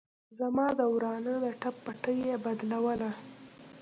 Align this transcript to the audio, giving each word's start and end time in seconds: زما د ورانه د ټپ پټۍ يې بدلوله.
زما 0.39 0.67
د 0.79 0.81
ورانه 0.95 1.33
د 1.43 1.45
ټپ 1.61 1.75
پټۍ 1.85 2.17
يې 2.27 2.35
بدلوله. 2.43 3.11